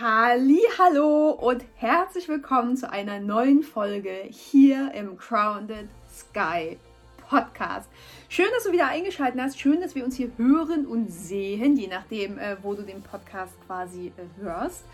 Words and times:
Hallo 0.00 1.30
und 1.30 1.64
herzlich 1.74 2.28
willkommen 2.28 2.76
zu 2.76 2.88
einer 2.88 3.18
neuen 3.18 3.64
Folge 3.64 4.12
hier 4.30 4.92
im 4.94 5.16
Grounded 5.16 5.88
Sky 6.08 6.78
Podcast. 7.28 7.88
Schön, 8.28 8.46
dass 8.54 8.62
du 8.62 8.70
wieder 8.70 8.86
eingeschaltet 8.86 9.40
hast. 9.40 9.58
Schön, 9.58 9.80
dass 9.80 9.96
wir 9.96 10.04
uns 10.04 10.14
hier 10.14 10.30
hören 10.36 10.86
und 10.86 11.10
sehen, 11.10 11.76
je 11.76 11.88
nachdem, 11.88 12.38
äh, 12.38 12.56
wo 12.62 12.74
du 12.74 12.82
den 12.82 13.02
Podcast 13.02 13.54
quasi 13.66 14.12
äh, 14.16 14.40
hörst. 14.40 14.84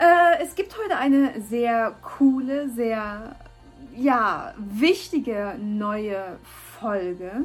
Äh, 0.00 0.42
es 0.42 0.56
gibt 0.56 0.76
heute 0.76 0.96
eine 0.96 1.40
sehr 1.40 1.94
coole, 2.02 2.68
sehr 2.70 3.36
ja, 3.94 4.52
wichtige 4.58 5.54
neue 5.60 6.40
Folge. 6.80 7.44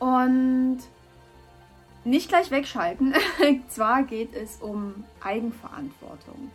Und 0.00 0.78
nicht 2.08 2.28
gleich 2.28 2.50
wegschalten. 2.50 3.14
Zwar 3.68 4.02
geht 4.02 4.34
es 4.34 4.56
um 4.60 5.04
Eigenverantwortung. 5.20 6.50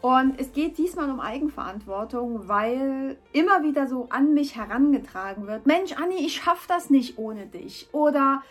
Und 0.00 0.40
es 0.40 0.52
geht 0.52 0.78
diesmal 0.78 1.10
um 1.10 1.20
Eigenverantwortung, 1.20 2.48
weil 2.48 3.18
immer 3.32 3.62
wieder 3.62 3.86
so 3.86 4.06
an 4.08 4.32
mich 4.32 4.56
herangetragen 4.56 5.46
wird, 5.46 5.66
Mensch, 5.66 5.92
Anni, 5.92 6.16
ich 6.16 6.36
schaffe 6.36 6.66
das 6.68 6.88
nicht 6.88 7.18
ohne 7.18 7.46
dich. 7.46 7.88
Oder 7.92 8.42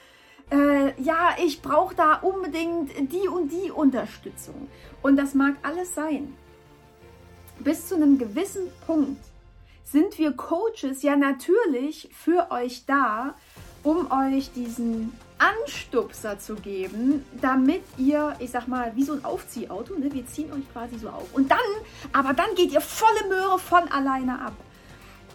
äh, 0.52 1.02
ja, 1.02 1.35
ich 1.43 1.62
brauche 1.62 1.95
da 1.95 2.16
unbedingt 2.16 2.91
die 3.12 3.27
und 3.27 3.52
die 3.52 3.71
Unterstützung. 3.71 4.68
Und 5.02 5.18
das 5.18 5.34
mag 5.34 5.55
alles 5.63 5.95
sein. 5.95 6.35
Bis 7.59 7.88
zu 7.88 7.95
einem 7.95 8.18
gewissen 8.18 8.68
Punkt 8.85 9.23
sind 9.84 10.20
wir 10.20 10.34
Coaches 10.34 11.02
ja 11.02 11.16
natürlich 11.16 12.10
für 12.13 12.51
euch 12.51 12.85
da, 12.85 13.35
um 13.84 14.12
euch 14.12 14.51
diesen 14.54 15.13
Anstupser 15.40 16.37
zu 16.37 16.55
geben, 16.55 17.26
damit 17.41 17.82
ihr, 17.98 18.35
ich 18.40 18.51
sag 18.51 18.68
mal, 18.68 18.91
wie 18.95 19.04
so 19.04 19.13
ein 19.13 19.23
Aufziehauto, 19.23 19.95
ne? 19.95 20.13
wir 20.13 20.26
ziehen 20.27 20.51
euch 20.51 20.71
quasi 20.71 20.99
so 20.99 21.09
auf. 21.09 21.34
Und 21.34 21.49
dann, 21.49 21.57
aber 22.12 22.34
dann 22.34 22.54
geht 22.55 22.71
ihr 22.71 22.82
volle 22.82 23.27
Möhre 23.29 23.57
von 23.57 23.87
alleine 23.87 24.41
ab. 24.41 24.54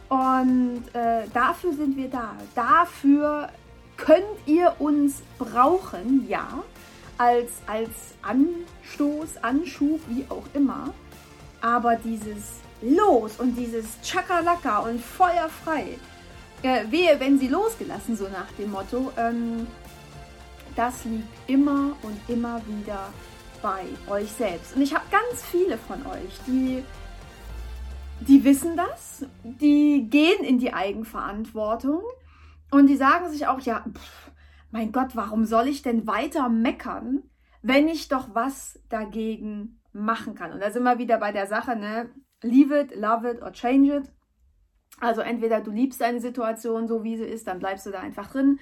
Und 0.08 0.84
äh, 0.92 1.26
dafür 1.32 1.72
sind 1.72 1.96
wir 1.96 2.08
da. 2.08 2.36
Dafür 2.54 3.48
könnt 3.96 4.46
ihr 4.46 4.74
uns 4.78 5.22
brauchen, 5.38 6.28
ja, 6.28 6.62
als, 7.16 7.50
als 7.66 7.90
Anstoß, 8.22 9.42
Anschub, 9.42 10.00
wie 10.08 10.26
auch 10.28 10.44
immer. 10.52 10.92
Aber 11.60 11.96
dieses 11.96 12.60
Los 12.82 13.38
und 13.38 13.56
dieses 13.56 13.86
Chakalaka 14.04 14.80
und 14.80 15.00
feuerfrei, 15.00 15.98
äh, 16.62 16.84
wehe, 16.90 17.18
wenn 17.18 17.38
sie 17.38 17.48
losgelassen, 17.48 18.16
so 18.16 18.24
nach 18.24 18.50
dem 18.58 18.70
Motto, 18.70 19.12
ähm, 19.16 19.66
das 20.76 21.04
liegt 21.04 21.28
immer 21.48 21.96
und 22.02 22.18
immer 22.28 22.60
wieder 22.66 23.12
bei 23.62 23.84
euch 24.08 24.30
selbst. 24.32 24.76
Und 24.76 24.82
ich 24.82 24.94
habe 24.94 25.04
ganz 25.10 25.42
viele 25.42 25.78
von 25.78 26.04
euch, 26.06 26.38
die, 26.46 26.84
die 28.20 28.44
wissen 28.44 28.76
das, 28.76 29.26
die 29.42 30.08
gehen 30.10 30.44
in 30.44 30.58
die 30.58 30.74
Eigenverantwortung 30.74 32.02
und 32.70 32.88
die 32.88 32.96
sagen 32.96 33.30
sich 33.30 33.46
auch, 33.46 33.60
ja, 33.60 33.84
pff, 33.90 34.30
mein 34.70 34.92
Gott, 34.92 35.14
warum 35.14 35.44
soll 35.44 35.68
ich 35.68 35.82
denn 35.82 36.06
weiter 36.06 36.48
meckern, 36.48 37.22
wenn 37.62 37.88
ich 37.88 38.08
doch 38.08 38.34
was 38.34 38.80
dagegen 38.88 39.80
machen 39.92 40.34
kann? 40.34 40.52
Und 40.52 40.60
da 40.60 40.70
sind 40.70 40.82
wir 40.82 40.98
wieder 40.98 41.18
bei 41.18 41.32
der 41.32 41.46
Sache, 41.46 41.76
ne? 41.76 42.10
Leave 42.42 42.78
it, 42.78 42.96
love 42.96 43.30
it 43.30 43.40
or 43.40 43.52
change 43.52 43.96
it. 43.96 44.12
Also 45.00 45.22
entweder 45.22 45.60
du 45.60 45.70
liebst 45.70 46.00
deine 46.00 46.20
Situation 46.20 46.86
so, 46.86 47.02
wie 47.04 47.16
sie 47.16 47.24
ist, 47.24 47.46
dann 47.46 47.58
bleibst 47.58 47.86
du 47.86 47.90
da 47.90 48.00
einfach 48.00 48.30
drin 48.30 48.58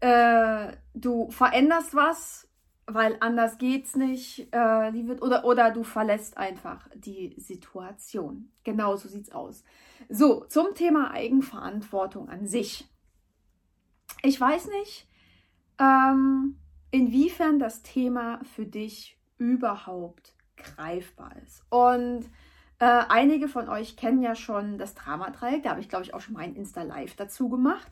äh, 0.00 0.72
du 0.94 1.30
veränderst 1.30 1.94
was, 1.94 2.48
weil 2.86 3.16
anders 3.20 3.58
geht's 3.58 3.96
nicht, 3.96 4.52
äh, 4.52 5.06
wird, 5.06 5.22
oder, 5.22 5.44
oder 5.44 5.70
du 5.70 5.82
verlässt 5.82 6.36
einfach 6.36 6.88
die 6.94 7.34
Situation. 7.38 8.50
Genau 8.64 8.96
so 8.96 9.08
sieht's 9.08 9.30
aus. 9.30 9.64
So, 10.08 10.44
zum 10.46 10.74
Thema 10.74 11.10
Eigenverantwortung 11.10 12.28
an 12.28 12.46
sich. 12.46 12.88
Ich 14.22 14.40
weiß 14.40 14.68
nicht, 14.68 15.06
ähm, 15.78 16.58
inwiefern 16.90 17.58
das 17.58 17.82
Thema 17.82 18.40
für 18.56 18.66
dich 18.66 19.18
überhaupt 19.36 20.34
greifbar 20.56 21.32
ist. 21.44 21.62
Und 21.68 22.24
äh, 22.78 23.02
einige 23.08 23.48
von 23.48 23.68
euch 23.68 23.96
kennen 23.96 24.22
ja 24.22 24.34
schon 24.34 24.78
das 24.78 24.94
Dramadreieck, 24.94 25.62
da 25.62 25.70
habe 25.70 25.80
ich 25.80 25.88
glaube 25.88 26.04
ich 26.04 26.14
auch 26.14 26.20
schon 26.20 26.34
mal 26.34 26.44
ein 26.44 26.56
Insta-Live 26.56 27.16
dazu 27.16 27.48
gemacht. 27.48 27.88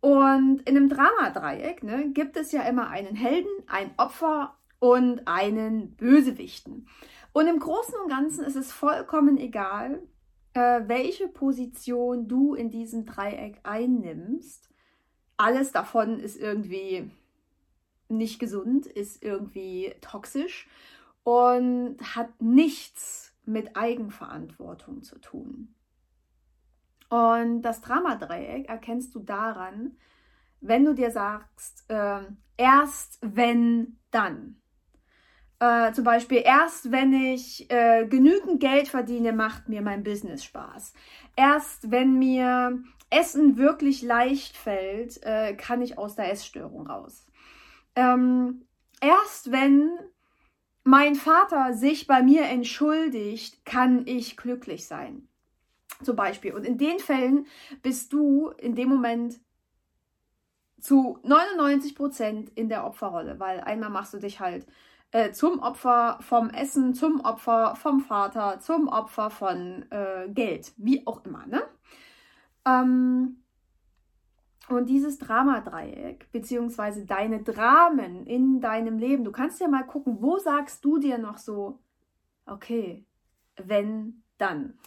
Und 0.00 0.60
in 0.62 0.76
einem 0.76 0.88
Dramadreieck 0.88 1.82
ne, 1.82 2.10
gibt 2.10 2.36
es 2.36 2.52
ja 2.52 2.62
immer 2.62 2.88
einen 2.88 3.16
Helden, 3.16 3.50
ein 3.66 3.90
Opfer 3.96 4.54
und 4.78 5.26
einen 5.26 5.96
Bösewichten. 5.96 6.86
Und 7.32 7.46
im 7.46 7.58
Großen 7.58 7.94
und 8.02 8.08
Ganzen 8.08 8.44
ist 8.44 8.56
es 8.56 8.72
vollkommen 8.72 9.38
egal, 9.38 10.02
äh, 10.54 10.82
welche 10.86 11.28
Position 11.28 12.28
du 12.28 12.54
in 12.54 12.70
diesem 12.70 13.06
Dreieck 13.06 13.60
einnimmst. 13.64 14.68
Alles 15.36 15.72
davon 15.72 16.20
ist 16.20 16.36
irgendwie 16.36 17.10
nicht 18.08 18.38
gesund, 18.38 18.86
ist 18.86 19.22
irgendwie 19.22 19.94
toxisch 20.00 20.68
und 21.22 21.96
hat 22.16 22.40
nichts 22.40 23.34
mit 23.44 23.76
Eigenverantwortung 23.76 25.02
zu 25.02 25.18
tun. 25.18 25.74
Und 27.08 27.62
das 27.62 27.80
Dramadreieck 27.80 28.68
erkennst 28.68 29.14
du 29.14 29.20
daran, 29.20 29.96
wenn 30.60 30.84
du 30.84 30.94
dir 30.94 31.10
sagst, 31.10 31.84
äh, 31.88 32.20
erst 32.56 33.18
wenn 33.22 33.98
dann. 34.10 34.60
Äh, 35.60 35.92
zum 35.92 36.04
Beispiel, 36.04 36.42
erst 36.44 36.92
wenn 36.92 37.12
ich 37.12 37.70
äh, 37.70 38.06
genügend 38.06 38.60
Geld 38.60 38.88
verdiene, 38.88 39.32
macht 39.32 39.68
mir 39.68 39.82
mein 39.82 40.04
Business 40.04 40.44
Spaß. 40.44 40.92
Erst 41.34 41.90
wenn 41.90 42.18
mir 42.18 42.82
Essen 43.10 43.56
wirklich 43.56 44.02
leicht 44.02 44.56
fällt, 44.56 45.22
äh, 45.24 45.54
kann 45.54 45.82
ich 45.82 45.98
aus 45.98 46.14
der 46.14 46.30
Essstörung 46.30 46.86
raus. 46.86 47.26
Ähm, 47.96 48.66
erst 49.00 49.50
wenn 49.50 49.90
mein 50.84 51.16
Vater 51.16 51.74
sich 51.74 52.06
bei 52.06 52.22
mir 52.22 52.44
entschuldigt, 52.44 53.64
kann 53.64 54.06
ich 54.06 54.36
glücklich 54.36 54.86
sein. 54.86 55.28
Zum 56.02 56.16
Beispiel. 56.16 56.54
Und 56.54 56.64
in 56.64 56.78
den 56.78 56.98
Fällen 56.98 57.46
bist 57.82 58.12
du 58.12 58.50
in 58.50 58.74
dem 58.74 58.88
Moment 58.88 59.40
zu 60.80 61.18
99 61.24 61.94
Prozent 61.94 62.50
in 62.50 62.68
der 62.68 62.86
Opferrolle, 62.86 63.40
weil 63.40 63.60
einmal 63.60 63.90
machst 63.90 64.14
du 64.14 64.18
dich 64.18 64.38
halt 64.38 64.66
äh, 65.10 65.32
zum 65.32 65.60
Opfer 65.60 66.18
vom 66.20 66.50
Essen, 66.50 66.94
zum 66.94 67.20
Opfer 67.20 67.74
vom 67.76 68.00
Vater, 68.00 68.60
zum 68.60 68.88
Opfer 68.88 69.30
von 69.30 69.90
äh, 69.90 70.28
Geld, 70.28 70.72
wie 70.76 71.06
auch 71.06 71.24
immer. 71.24 71.46
Ne? 71.46 71.62
Ähm, 72.66 73.42
und 74.68 74.90
dieses 74.90 75.18
Dramadreieck, 75.18 76.30
beziehungsweise 76.30 77.06
deine 77.06 77.42
Dramen 77.42 78.26
in 78.26 78.60
deinem 78.60 78.98
Leben, 78.98 79.24
du 79.24 79.32
kannst 79.32 79.60
ja 79.60 79.68
mal 79.68 79.84
gucken, 79.86 80.18
wo 80.20 80.38
sagst 80.38 80.84
du 80.84 80.98
dir 80.98 81.16
noch 81.16 81.38
so, 81.38 81.80
okay, 82.44 83.06
wenn, 83.56 84.22
dann 84.36 84.78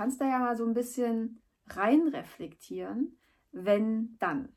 kannst 0.00 0.18
da 0.22 0.24
ja 0.24 0.38
mal 0.38 0.56
so 0.56 0.64
ein 0.64 0.72
bisschen 0.72 1.42
rein 1.66 2.08
reflektieren, 2.08 3.18
wenn 3.52 4.16
dann. 4.18 4.48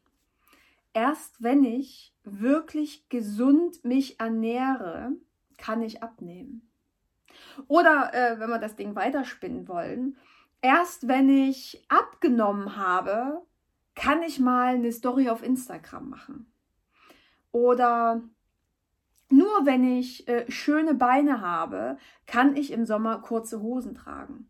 Erst 0.93 1.43
wenn 1.43 1.65
ich 1.65 2.15
wirklich 2.23 3.09
gesund 3.09 3.83
mich 3.83 4.21
ernähre, 4.21 5.11
kann 5.57 5.81
ich 5.81 6.01
abnehmen. 6.01 6.71
Oder 7.67 8.13
äh, 8.13 8.39
wenn 8.39 8.51
wir 8.51 8.57
das 8.57 8.77
Ding 8.77 8.95
weiterspinnen 8.95 9.67
wollen, 9.67 10.15
erst 10.61 11.09
wenn 11.09 11.27
ich 11.27 11.83
abgenommen 11.89 12.77
habe, 12.77 13.41
kann 13.95 14.23
ich 14.23 14.39
mal 14.39 14.75
eine 14.75 14.93
Story 14.93 15.27
auf 15.27 15.43
Instagram 15.43 16.09
machen. 16.09 16.53
Oder 17.51 18.21
nur 19.27 19.65
wenn 19.65 19.83
ich 19.83 20.25
äh, 20.29 20.49
schöne 20.49 20.93
Beine 20.93 21.41
habe, 21.41 21.97
kann 22.27 22.55
ich 22.55 22.71
im 22.71 22.85
Sommer 22.85 23.19
kurze 23.19 23.61
Hosen 23.61 23.93
tragen 23.93 24.47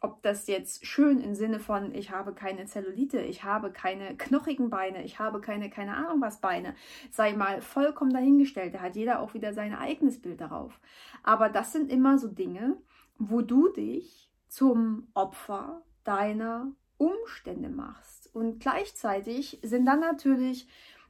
ob 0.00 0.22
das 0.22 0.46
jetzt 0.46 0.86
schön 0.86 1.20
im 1.20 1.34
Sinne 1.34 1.60
von, 1.60 1.94
ich 1.94 2.10
habe 2.10 2.32
keine 2.32 2.64
Zellulite, 2.64 3.20
ich 3.20 3.44
habe 3.44 3.70
keine 3.70 4.16
knochigen 4.16 4.70
Beine, 4.70 5.04
ich 5.04 5.18
habe 5.18 5.40
keine, 5.40 5.68
keine 5.68 5.94
Ahnung 5.94 6.20
was 6.20 6.40
Beine, 6.40 6.74
sei 7.10 7.34
mal 7.34 7.60
vollkommen 7.60 8.12
dahingestellt. 8.12 8.74
Da 8.74 8.80
hat 8.80 8.96
jeder 8.96 9.20
auch 9.20 9.34
wieder 9.34 9.52
sein 9.52 9.74
eigenes 9.74 10.20
Bild 10.20 10.40
darauf. 10.40 10.80
Aber 11.22 11.50
das 11.50 11.72
sind 11.72 11.90
immer 11.90 12.18
so 12.18 12.28
Dinge, 12.28 12.78
wo 13.18 13.42
du 13.42 13.68
dich 13.68 14.30
zum 14.48 15.08
Opfer 15.12 15.82
deiner 16.04 16.72
Umstände 16.96 17.68
machst. 17.68 18.34
Und 18.34 18.60
gleichzeitig 18.60 19.60
sind 19.62 19.84
dann 19.84 20.00
natürlich 20.00 20.66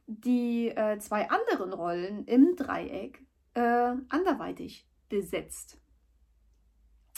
die 0.07 0.67
äh, 0.69 0.99
zwei 0.99 1.29
anderen 1.29 1.71
Rollen 1.71 2.25
im 2.25 2.55
Dreieck 2.57 3.25
äh, 3.53 3.93
anderweitig 4.09 4.85
besetzt. 5.07 5.77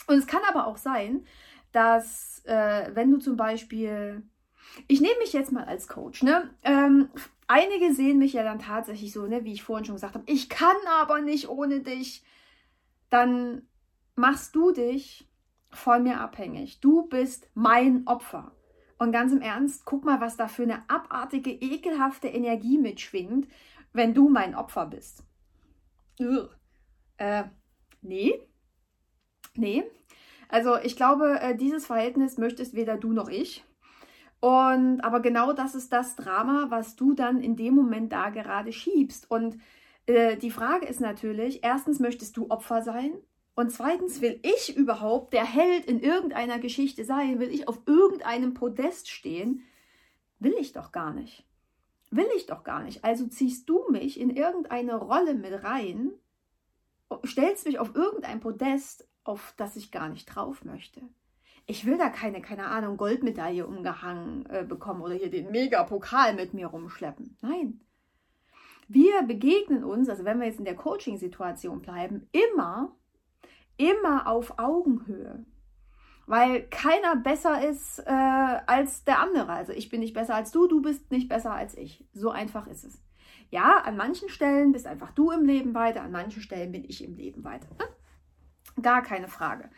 Und 0.08 0.18
es 0.18 0.28
kann 0.28 0.42
aber 0.50 0.68
auch 0.68 0.78
sein, 0.78 1.26
dass 1.74 2.42
äh, 2.46 2.92
wenn 2.94 3.12
du 3.12 3.18
zum 3.18 3.36
Beispiel 3.36 4.24
ich 4.88 5.02
nehme 5.02 5.18
mich 5.20 5.34
jetzt 5.34 5.52
mal 5.52 5.66
als 5.66 5.88
Coach. 5.88 6.24
Ne? 6.24 6.50
Ähm, 6.64 7.10
einige 7.48 7.94
sehen 7.94 8.18
mich 8.18 8.34
ja 8.34 8.44
dann 8.44 8.60
tatsächlich 8.60 9.12
so, 9.12 9.26
ne, 9.28 9.44
wie 9.44 9.54
ich 9.54 9.64
vorhin 9.64 9.86
schon 9.86 9.96
gesagt 9.96 10.16
habe, 10.16 10.32
ich 10.32 10.50
kann 10.50 10.76
aber 11.00 11.22
nicht 11.22 11.50
ohne 11.50 11.82
dich. 11.82 12.24
Dann 13.10 13.68
machst 14.16 14.56
du 14.56 14.72
dich 14.72 15.30
von 15.72 16.04
mir 16.04 16.20
abhängig. 16.20 16.80
Du 16.80 17.08
bist 17.08 17.50
mein 17.54 18.08
Opfer. 18.08 18.52
Und 18.98 19.12
ganz 19.12 19.32
im 19.34 19.42
Ernst, 19.42 19.86
guck 19.86 20.06
mal, 20.06 20.22
was 20.22 20.38
da 20.38 20.48
für 20.48 20.64
eine 20.64 20.90
abartige, 20.90 21.52
ekelhafte 21.52 22.28
Energie 22.28 22.78
mitschwingt, 22.78 23.48
wenn 23.92 24.14
du 24.14 24.30
mein 24.30 24.56
Opfer 24.56 24.86
bist. 24.86 25.24
Äh, 27.18 27.44
nee. 28.02 28.34
Nee. 29.56 29.84
Also 30.54 30.78
ich 30.78 30.96
glaube, 30.96 31.40
äh, 31.42 31.56
dieses 31.56 31.88
Verhältnis 31.88 32.38
möchtest 32.38 32.76
weder 32.76 32.96
du 32.96 33.12
noch 33.12 33.28
ich. 33.28 33.66
Und 34.40 35.02
aber 35.02 35.20
genau 35.20 35.52
das 35.52 35.74
ist 35.74 35.92
das 35.92 36.16
Drama, 36.16 36.68
was 36.70 36.96
du 36.96 37.16
dann 37.16 37.42
in 37.42 37.56
dem 37.56 37.74
Moment 37.74 38.14
da 38.14 38.30
gerade 38.30 38.72
schiebst. 38.72 39.32
Und 39.32 39.58
äh, 40.06 40.38
die 40.38 40.52
Frage 40.52 40.86
ist 40.86 41.02
natürlich, 41.02 41.64
erstens 41.64 42.00
möchtest 42.00 42.38
du 42.38 42.52
Opfer 42.52 42.84
sein 42.84 43.14
und 43.56 43.72
zweitens 43.72 44.22
will 44.22 44.40
ich 44.44 44.78
überhaupt 44.78 45.34
der 45.34 45.44
Held 45.44 45.86
in 45.86 46.00
irgendeiner 46.00 46.60
Geschichte 46.60 47.04
sein, 47.04 47.40
will 47.40 47.50
ich 47.50 47.68
auf 47.68 47.80
irgendeinem 47.88 48.54
Podest 48.54 49.10
stehen, 49.10 49.64
will 50.38 50.54
ich 50.60 50.72
doch 50.72 50.92
gar 50.92 51.16
nicht. 51.16 51.48
Will 52.12 52.30
ich 52.36 52.46
doch 52.46 52.64
gar 52.64 52.84
nicht. 52.84 53.04
Also 53.04 53.26
ziehst 53.26 53.68
du 53.68 53.90
mich 53.90 54.20
in 54.20 54.30
irgendeine 54.30 54.98
Rolle 54.98 55.34
mit 55.34 55.64
rein, 55.64 56.12
stellst 57.26 57.66
mich 57.66 57.80
auf 57.80 57.96
irgendein 57.96 58.40
Podest, 58.40 59.08
auf 59.24 59.54
das 59.58 59.76
ich 59.76 59.92
gar 59.92 60.10
nicht 60.10 60.26
drauf 60.26 60.66
möchte 60.66 61.02
ich 61.66 61.86
will 61.86 61.98
da 61.98 62.10
keine, 62.10 62.42
keine 62.42 62.66
Ahnung, 62.66 62.98
Goldmedaille 62.98 63.66
umgehangen 63.66 64.46
äh, 64.48 64.66
bekommen 64.68 65.02
oder 65.02 65.14
hier 65.14 65.30
den 65.30 65.52
Mega-Pokal 65.52 66.34
mit 66.34 66.54
mir 66.54 66.68
rumschleppen. 66.68 67.38
Nein. 67.42 67.80
Wir 68.90 69.24
begegnen 69.24 69.84
uns, 69.84 70.10
also 70.10 70.26
wenn 70.26 70.40
wir 70.40 70.48
jetzt 70.48 70.60
in 70.60 70.66
der 70.66 70.76
Coaching-Situation 70.76 71.82
bleiben, 71.82 72.28
immer, 72.32 72.96
immer 73.78 74.28
auf 74.28 74.60
Augenhöhe. 74.60 75.46
Weil 76.26 76.64
keiner 76.70 77.16
besser 77.16 77.68
ist 77.68 78.00
äh, 78.00 78.12
als 78.12 79.04
der 79.06 79.20
andere. 79.20 79.52
Also 79.52 79.72
ich 79.72 79.90
bin 79.90 80.02
nicht 80.02 80.14
besser 80.14 80.36
als 80.36 80.52
du, 80.52 80.68
du 80.68 80.82
bist 80.82 81.12
nicht 81.12 81.30
besser 81.30 81.54
als 81.54 81.78
ich. 81.78 82.06
So 82.14 82.30
einfach 82.30 82.68
ist 82.68 82.84
es. 82.84 83.02
Ja, 83.52 83.80
an 83.80 83.98
manchen 83.98 84.30
Stellen 84.30 84.72
bist 84.74 84.88
einfach 84.88 85.12
du 85.12 85.32
im 85.32 85.46
Leben 85.46 85.74
weiter, 85.74 86.02
an 86.02 86.12
manchen 86.12 86.42
Stellen 86.42 86.72
bin 86.72 86.84
ich 86.84 87.04
im 87.04 87.16
Leben 87.16 87.44
weiter. 87.44 87.68
Gar 88.82 89.04
keine 89.04 89.28
Frage. 89.28 89.70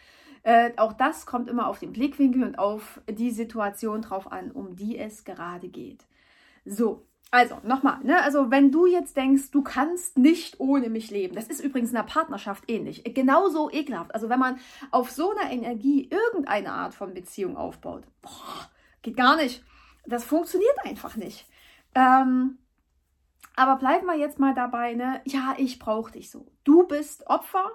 Äh, 0.44 0.72
auch 0.78 0.94
das 0.94 1.26
kommt 1.26 1.50
immer 1.50 1.68
auf 1.68 1.80
den 1.80 1.92
Blickwinkel 1.92 2.44
und 2.44 2.60
auf 2.60 3.02
die 3.10 3.32
Situation 3.32 4.02
drauf 4.02 4.32
an, 4.32 4.52
um 4.52 4.76
die 4.76 4.98
es 4.98 5.24
gerade 5.24 5.68
geht. 5.68 6.06
So, 6.66 7.06
also 7.32 7.58
nochmal, 7.64 8.00
ne? 8.04 8.22
also 8.22 8.52
wenn 8.52 8.72
du 8.72 8.86
jetzt 8.86 9.18
denkst, 9.18 9.52
du 9.52 9.62
kannst 9.62 10.18
nicht 10.18 10.60
ohne 10.60 10.90
mich 10.90 11.12
leben, 11.12 11.36
das 11.36 11.48
ist 11.48 11.62
übrigens 11.62 11.92
in 11.92 11.98
einer 11.98 12.06
Partnerschaft 12.06 12.64
ähnlich, 12.68 13.04
genauso 13.14 13.70
ekelhaft. 13.72 14.14
Also 14.14 14.30
wenn 14.30 14.40
man 14.40 14.60
auf 14.92 15.12
so 15.12 15.32
einer 15.32 15.52
Energie 15.52 16.10
irgendeine 16.10 16.72
Art 16.72 16.94
von 16.94 17.14
Beziehung 17.14 17.58
aufbaut, 17.58 18.04
boah, 18.22 18.70
geht 19.02 19.18
gar 19.18 19.36
nicht. 19.36 19.64
Das 20.06 20.24
funktioniert 20.24 20.78
einfach 20.84 21.16
nicht. 21.16 21.48
Ähm, 21.96 22.60
aber 23.56 23.78
bleiben 23.78 24.06
wir 24.06 24.18
jetzt 24.18 24.40
mal 24.40 24.54
dabei, 24.54 24.94
ne? 24.94 25.22
Ja, 25.26 25.56
ich 25.58 25.80
brauche 25.80 26.12
dich 26.12 26.30
so. 26.30 26.46
Du 26.64 26.86
bist 26.88 27.28
Opfer, 27.28 27.72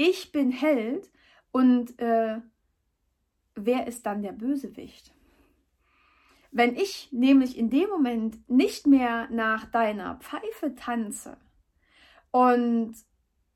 ich 0.00 0.32
bin 0.32 0.50
Held 0.50 1.10
und 1.52 1.98
äh, 2.00 2.38
wer 3.54 3.86
ist 3.86 4.06
dann 4.06 4.22
der 4.22 4.32
Bösewicht? 4.32 5.12
Wenn 6.52 6.74
ich 6.74 7.10
nämlich 7.12 7.58
in 7.58 7.68
dem 7.68 7.90
Moment 7.90 8.48
nicht 8.48 8.86
mehr 8.86 9.28
nach 9.30 9.66
deiner 9.66 10.16
Pfeife 10.16 10.74
tanze 10.74 11.36
und 12.30 12.94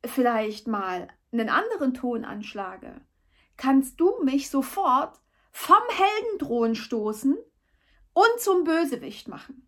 vielleicht 0.05 0.67
mal 0.67 1.07
einen 1.31 1.49
anderen 1.49 1.95
Ton 1.95 2.23
anschlage, 2.23 3.01
kannst 3.57 3.99
du 3.99 4.23
mich 4.23 4.51
sofort 4.51 5.19
vom 5.51 5.83
Heldendrohnen 5.89 6.75
stoßen 6.75 7.35
und 8.13 8.39
zum 8.39 8.65
Bösewicht 8.65 9.27
machen. 9.27 9.67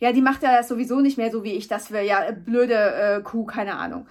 Ja, 0.00 0.12
die 0.12 0.22
macht 0.22 0.42
ja 0.42 0.56
das 0.56 0.68
sowieso 0.68 0.98
nicht 0.98 1.18
mehr 1.18 1.30
so 1.30 1.44
wie 1.44 1.52
ich 1.52 1.68
das 1.68 1.92
will. 1.92 2.02
Ja, 2.02 2.32
blöde 2.32 2.74
äh, 2.74 3.22
Kuh, 3.22 3.44
keine 3.44 3.76
Ahnung. 3.76 4.08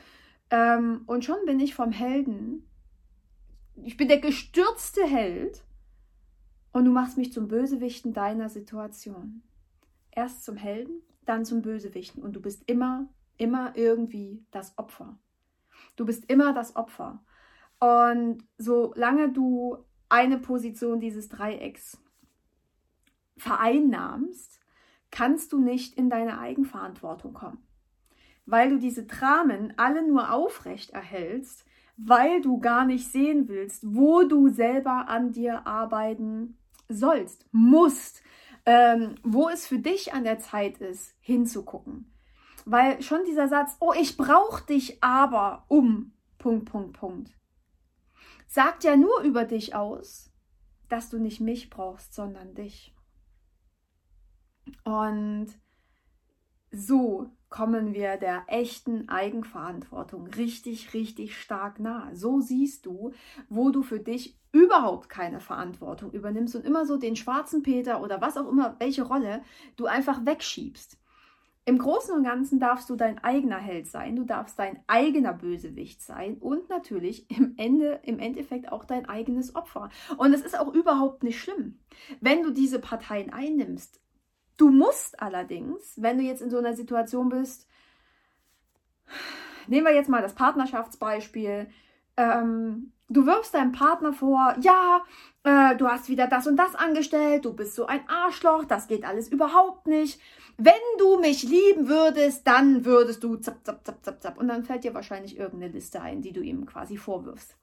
Ähm, 0.53 1.01
und 1.07 1.25
schon 1.25 1.45
bin 1.45 1.59
ich 1.59 1.75
vom 1.75 1.91
Helden 1.91 2.63
ich 3.75 3.97
bin 3.97 4.07
der 4.07 4.19
gestürzte 4.19 5.05
Held 5.05 5.63
und 6.71 6.85
du 6.85 6.91
machst 6.91 7.17
mich 7.17 7.33
zum 7.33 7.47
Bösewichten 7.47 8.13
deiner 8.13 8.49
Situation. 8.49 9.43
Erst 10.11 10.43
zum 10.43 10.55
Helden, 10.55 11.01
dann 11.25 11.45
zum 11.45 11.61
Bösewichten 11.61 12.21
und 12.21 12.33
du 12.33 12.41
bist 12.41 12.63
immer, 12.67 13.07
immer 13.37 13.75
irgendwie 13.75 14.45
das 14.51 14.77
Opfer. 14.77 15.17
Du 15.95 16.05
bist 16.05 16.29
immer 16.29 16.53
das 16.53 16.75
Opfer. 16.75 17.23
Und 17.79 18.43
solange 18.57 19.31
du 19.31 19.77
eine 20.09 20.37
Position 20.37 20.99
dieses 20.99 21.29
Dreiecks 21.29 21.99
vereinnahmst, 23.37 24.59
kannst 25.11 25.51
du 25.51 25.59
nicht 25.59 25.95
in 25.95 26.09
deine 26.09 26.39
Eigenverantwortung 26.39 27.33
kommen. 27.33 27.65
Weil 28.45 28.69
du 28.69 28.79
diese 28.79 29.03
Dramen 29.03 29.73
alle 29.77 30.05
nur 30.05 30.31
aufrecht 30.31 30.91
erhältst, 30.91 31.65
weil 31.97 32.41
du 32.41 32.59
gar 32.59 32.85
nicht 32.85 33.07
sehen 33.11 33.47
willst, 33.47 33.83
wo 33.85 34.23
du 34.23 34.49
selber 34.49 35.07
an 35.07 35.31
dir 35.31 35.67
arbeiten 35.67 36.57
sollst, 36.89 37.47
musst, 37.51 38.21
ähm, 38.65 39.15
wo 39.23 39.49
es 39.49 39.67
für 39.67 39.79
dich 39.79 40.13
an 40.13 40.23
der 40.23 40.39
Zeit 40.39 40.79
ist, 40.79 41.15
hinzugucken. 41.19 42.13
Weil 42.65 43.01
schon 43.01 43.25
dieser 43.25 43.47
Satz, 43.47 43.75
oh, 43.79 43.93
ich 43.99 44.17
brauche 44.17 44.65
dich 44.65 45.03
aber 45.03 45.65
um, 45.67 46.13
Punkt, 46.37 46.65
Punkt, 46.65 46.97
Punkt, 46.97 47.31
sagt 48.47 48.83
ja 48.83 48.95
nur 48.95 49.21
über 49.21 49.45
dich 49.45 49.75
aus, 49.75 50.31
dass 50.89 51.09
du 51.09 51.19
nicht 51.19 51.41
mich 51.41 51.69
brauchst, 51.69 52.13
sondern 52.13 52.53
dich. 52.53 52.95
Und 54.83 55.47
so 56.71 57.29
kommen 57.53 57.93
wir 57.93 58.17
der 58.17 58.45
echten 58.47 59.09
Eigenverantwortung 59.09 60.25
richtig, 60.25 60.95
richtig 60.95 61.37
stark 61.37 61.79
nah. 61.79 62.09
So 62.15 62.41
siehst 62.41 62.87
du, 62.87 63.11
wo 63.47 63.69
du 63.69 63.83
für 63.83 63.99
dich 63.99 64.35
überhaupt 64.51 65.07
keine 65.07 65.39
Verantwortung 65.39 66.11
übernimmst 66.13 66.55
und 66.55 66.65
immer 66.65 66.87
so 66.87 66.97
den 66.97 67.15
schwarzen 67.15 67.61
Peter 67.61 68.01
oder 68.01 68.21
was 68.21 68.37
auch 68.37 68.49
immer, 68.49 68.75
welche 68.79 69.03
Rolle 69.03 69.43
du 69.75 69.85
einfach 69.85 70.25
wegschiebst. 70.25 70.97
Im 71.65 71.77
Großen 71.77 72.15
und 72.15 72.23
Ganzen 72.23 72.59
darfst 72.59 72.89
du 72.89 72.95
dein 72.95 73.23
eigener 73.23 73.59
Held 73.59 73.85
sein, 73.85 74.15
du 74.15 74.23
darfst 74.23 74.57
dein 74.57 74.79
eigener 74.87 75.33
Bösewicht 75.33 76.01
sein 76.01 76.39
und 76.39 76.71
natürlich 76.71 77.29
im 77.29 77.53
Ende, 77.57 77.99
im 78.01 78.17
Endeffekt 78.17 78.71
auch 78.71 78.83
dein 78.83 79.07
eigenes 79.07 79.55
Opfer. 79.55 79.91
Und 80.17 80.33
es 80.33 80.41
ist 80.41 80.59
auch 80.59 80.73
überhaupt 80.73 81.21
nicht 81.21 81.39
schlimm, 81.39 81.77
wenn 82.19 82.41
du 82.41 82.49
diese 82.49 82.79
Parteien 82.79 83.31
einnimmst. 83.31 84.02
Du 84.57 84.69
musst 84.69 85.19
allerdings, 85.21 85.93
wenn 85.97 86.17
du 86.17 86.23
jetzt 86.23 86.41
in 86.41 86.49
so 86.49 86.57
einer 86.57 86.73
Situation 86.75 87.29
bist, 87.29 87.67
nehmen 89.67 89.85
wir 89.85 89.93
jetzt 89.93 90.09
mal 90.09 90.21
das 90.21 90.35
Partnerschaftsbeispiel, 90.35 91.67
ähm, 92.17 92.91
du 93.09 93.25
wirfst 93.25 93.53
deinem 93.53 93.71
Partner 93.71 94.13
vor, 94.13 94.55
ja, 94.61 95.03
äh, 95.43 95.75
du 95.75 95.87
hast 95.87 96.09
wieder 96.09 96.27
das 96.27 96.47
und 96.47 96.57
das 96.57 96.75
angestellt, 96.75 97.45
du 97.45 97.53
bist 97.53 97.75
so 97.75 97.85
ein 97.85 98.07
Arschloch, 98.07 98.65
das 98.65 98.87
geht 98.87 99.05
alles 99.05 99.27
überhaupt 99.27 99.87
nicht. 99.87 100.19
Wenn 100.57 100.73
du 100.99 101.19
mich 101.19 101.43
lieben 101.43 101.87
würdest, 101.87 102.45
dann 102.45 102.85
würdest 102.85 103.23
du 103.23 103.37
zap, 103.37 103.65
zap, 103.65 103.83
zap, 103.85 104.03
zap, 104.05 104.21
zap. 104.21 104.37
Und 104.37 104.47
dann 104.47 104.63
fällt 104.63 104.83
dir 104.83 104.93
wahrscheinlich 104.93 105.37
irgendeine 105.37 105.73
Liste 105.73 105.99
ein, 106.01 106.21
die 106.21 106.31
du 106.31 106.41
ihm 106.41 106.67
quasi 106.67 106.97
vorwirfst. 106.97 107.57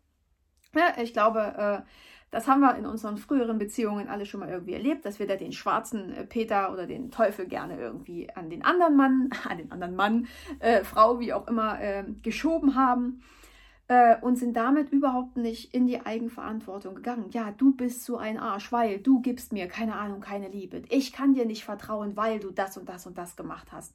Ja, 0.74 0.94
ich 1.02 1.12
glaube, 1.12 1.40
äh, 1.84 1.88
das 2.30 2.46
haben 2.46 2.60
wir 2.60 2.76
in 2.76 2.86
unseren 2.86 3.18
früheren 3.18 3.58
Beziehungen 3.58 4.08
alle 4.08 4.24
schon 4.24 4.40
mal 4.40 4.48
irgendwie 4.48 4.74
erlebt, 4.74 5.04
dass 5.04 5.18
wir 5.18 5.26
da 5.26 5.36
den 5.36 5.52
schwarzen 5.52 6.12
äh, 6.12 6.24
Peter 6.24 6.72
oder 6.72 6.86
den 6.86 7.10
Teufel 7.10 7.46
gerne 7.46 7.78
irgendwie 7.78 8.30
an 8.34 8.50
den 8.50 8.64
anderen 8.64 8.96
Mann, 8.96 9.30
an 9.48 9.58
den 9.58 9.72
anderen 9.72 9.96
Mann, 9.96 10.28
äh, 10.60 10.84
Frau, 10.84 11.18
wie 11.18 11.32
auch 11.32 11.48
immer, 11.48 11.80
äh, 11.80 12.04
geschoben 12.22 12.76
haben 12.76 13.22
äh, 13.88 14.16
und 14.20 14.36
sind 14.36 14.56
damit 14.56 14.92
überhaupt 14.92 15.36
nicht 15.36 15.74
in 15.74 15.88
die 15.88 16.06
Eigenverantwortung 16.06 16.94
gegangen. 16.94 17.30
Ja, 17.30 17.50
du 17.50 17.74
bist 17.74 18.04
so 18.04 18.16
ein 18.16 18.38
Arsch, 18.38 18.70
weil 18.70 19.00
du 19.00 19.20
gibst 19.20 19.52
mir, 19.52 19.66
keine 19.66 19.96
Ahnung, 19.96 20.20
keine 20.20 20.48
Liebe. 20.48 20.82
Ich 20.88 21.12
kann 21.12 21.34
dir 21.34 21.46
nicht 21.46 21.64
vertrauen, 21.64 22.16
weil 22.16 22.38
du 22.38 22.52
das 22.52 22.76
und 22.76 22.88
das 22.88 23.06
und 23.06 23.18
das 23.18 23.34
gemacht 23.34 23.72
hast. 23.72 23.92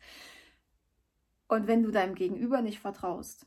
Und 1.47 1.67
wenn 1.67 1.83
du 1.83 1.91
deinem 1.91 2.15
Gegenüber 2.15 2.61
nicht 2.61 2.79
vertraust, 2.79 3.45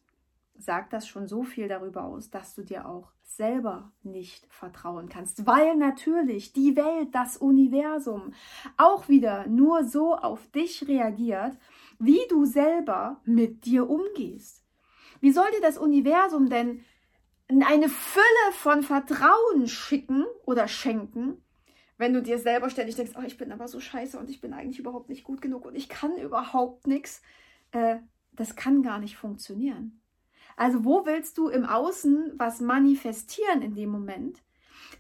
sagt 0.58 0.92
das 0.92 1.06
schon 1.06 1.26
so 1.28 1.42
viel 1.42 1.68
darüber 1.68 2.04
aus, 2.04 2.30
dass 2.30 2.54
du 2.54 2.62
dir 2.62 2.88
auch 2.88 3.12
selber 3.22 3.92
nicht 4.02 4.46
vertrauen 4.52 5.08
kannst, 5.08 5.46
weil 5.46 5.76
natürlich 5.76 6.52
die 6.52 6.76
Welt, 6.76 7.14
das 7.14 7.36
Universum 7.36 8.32
auch 8.76 9.08
wieder 9.08 9.46
nur 9.46 9.84
so 9.84 10.16
auf 10.16 10.50
dich 10.50 10.88
reagiert, 10.88 11.56
wie 11.98 12.20
du 12.28 12.44
selber 12.44 13.20
mit 13.24 13.64
dir 13.64 13.88
umgehst. 13.88 14.64
Wie 15.20 15.32
soll 15.32 15.50
dir 15.52 15.60
das 15.60 15.78
Universum 15.78 16.48
denn 16.48 16.84
eine 17.48 17.88
Fülle 17.88 18.52
von 18.52 18.82
Vertrauen 18.82 19.68
schicken 19.68 20.24
oder 20.44 20.68
schenken, 20.68 21.42
wenn 21.96 22.12
du 22.12 22.22
dir 22.22 22.38
selber 22.38 22.70
ständig 22.70 22.96
denkst, 22.96 23.12
oh, 23.18 23.24
ich 23.26 23.36
bin 23.36 23.52
aber 23.52 23.68
so 23.68 23.80
scheiße 23.80 24.18
und 24.18 24.30
ich 24.30 24.40
bin 24.40 24.52
eigentlich 24.52 24.78
überhaupt 24.78 25.08
nicht 25.08 25.24
gut 25.24 25.40
genug 25.42 25.64
und 25.64 25.74
ich 25.74 25.88
kann 25.88 26.16
überhaupt 26.16 26.86
nichts, 26.86 27.22
äh, 27.72 27.96
das 28.32 28.54
kann 28.54 28.82
gar 28.82 29.00
nicht 29.00 29.16
funktionieren. 29.16 29.97
Also 30.58 30.84
wo 30.84 31.06
willst 31.06 31.38
du 31.38 31.48
im 31.48 31.64
Außen 31.64 32.32
was 32.36 32.60
manifestieren 32.60 33.62
in 33.62 33.76
dem 33.76 33.90
Moment, 33.90 34.42